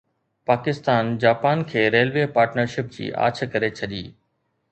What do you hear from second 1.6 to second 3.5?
کي railway partnership جي آڇ